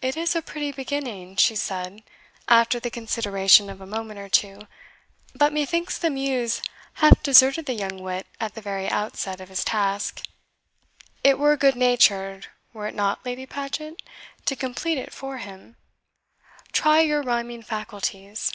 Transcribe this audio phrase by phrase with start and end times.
[0.00, 2.04] "It is a pretty beginning," she said,
[2.46, 4.68] after the consideration of a moment or two;
[5.34, 6.62] "but methinks the muse
[7.02, 10.22] hath deserted the young wit at the very outset of his task.
[11.24, 14.00] It were good natured were it not, Lady Paget?
[14.44, 15.74] to complete it for him.
[16.70, 18.52] Try your rhyming faculties."